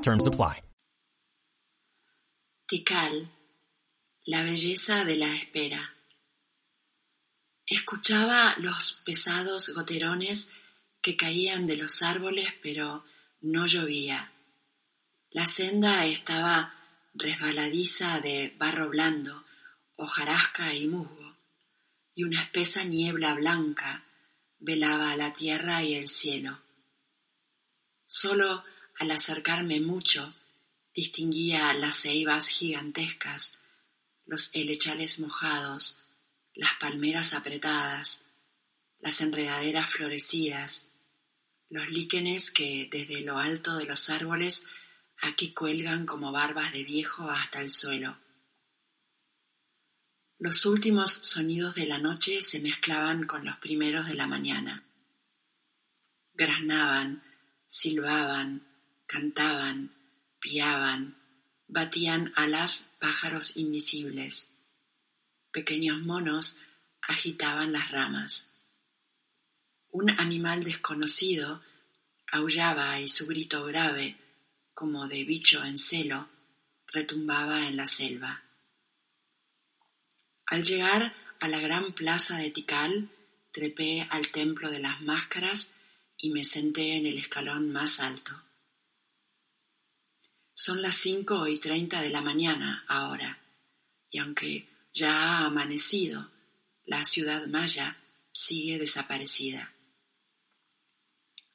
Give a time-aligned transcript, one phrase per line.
[0.00, 0.24] Terms.
[2.66, 3.30] Tikal,
[4.26, 5.94] la belleza de la espera.
[7.66, 10.50] Escuchaba los pesados goterones
[11.02, 13.04] que caían de los árboles, pero
[13.40, 14.32] no llovía.
[15.30, 16.74] La senda estaba
[17.14, 19.44] resbaladiza de barro blando,
[19.96, 21.36] hojarasca y musgo,
[22.14, 24.04] y una espesa niebla blanca
[24.58, 26.62] velaba la tierra y el cielo.
[28.06, 28.64] Solo
[28.98, 30.34] al acercarme mucho
[30.94, 33.58] distinguía las ceibas gigantescas,
[34.26, 36.00] los helechales mojados,
[36.54, 38.24] las palmeras apretadas,
[38.98, 40.88] las enredaderas florecidas,
[41.68, 44.66] los líquenes que desde lo alto de los árboles
[45.20, 48.18] aquí cuelgan como barbas de viejo hasta el suelo.
[50.38, 54.84] Los últimos sonidos de la noche se mezclaban con los primeros de la mañana.
[56.32, 57.22] Graznaban,
[57.66, 58.66] silbaban,
[59.08, 59.92] cantaban,
[60.38, 61.16] piaban,
[61.66, 64.54] batían alas pájaros invisibles.
[65.50, 66.58] Pequeños monos
[67.02, 68.52] agitaban las ramas.
[69.90, 71.62] Un animal desconocido
[72.30, 74.16] aullaba y su grito grave
[74.74, 76.28] como de bicho en celo,
[76.86, 78.44] retumbaba en la selva.
[80.46, 83.10] Al llegar a la gran plaza de Tikal,
[83.50, 85.74] trepé al templo de las máscaras
[86.16, 88.47] y me senté en el escalón más alto.
[90.60, 93.38] Son las cinco y treinta de la mañana ahora,
[94.10, 96.32] y aunque ya ha amanecido,
[96.84, 97.96] la ciudad maya
[98.32, 99.72] sigue desaparecida.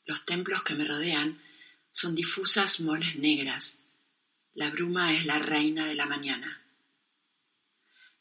[0.05, 1.41] Los templos que me rodean
[1.91, 3.79] son difusas moles negras.
[4.53, 6.63] La bruma es la reina de la mañana.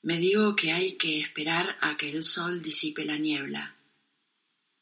[0.02, 3.76] Me digo que hay que esperar a que el sol disipe la niebla.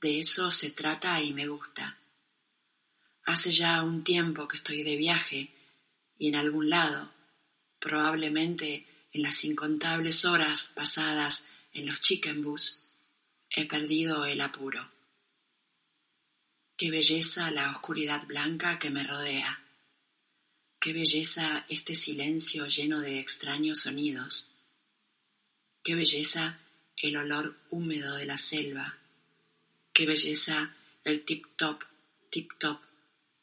[0.01, 1.99] De eso se trata y me gusta.
[3.25, 5.60] Hace ya un tiempo que estoy de viaje
[6.21, 7.11] y en algún lado,
[7.81, 12.81] probablemente en las incontables horas pasadas en los chicken bus,
[13.49, 14.87] he perdido el apuro.
[16.77, 19.65] Qué belleza la oscuridad blanca que me rodea.
[20.79, 24.51] Qué belleza este silencio lleno de extraños sonidos.
[25.83, 26.59] Qué belleza
[26.99, 28.99] el olor húmedo de la selva.
[29.95, 31.83] Qué belleza el tip-top,
[32.29, 32.79] tip-top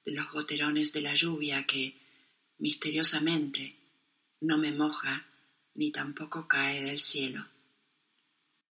[0.05, 2.06] de los goterones de la lluvia que,
[2.59, 3.75] misteriosamente,
[4.41, 5.25] no me moja
[5.75, 7.45] ni tampoco cae del cielo.